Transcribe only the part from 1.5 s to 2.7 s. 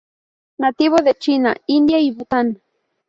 India y Bután.